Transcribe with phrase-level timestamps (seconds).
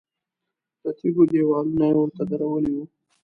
[0.83, 2.83] د تیږو دیوالونه یې ورته درولي وو.